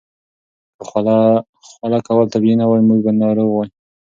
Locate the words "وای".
2.67-2.81, 3.51-3.69